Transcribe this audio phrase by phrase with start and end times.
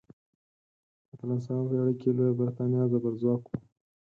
[1.07, 3.57] په اتلسمه پیړۍ کې لویه بریتانیا زبرځواک وه.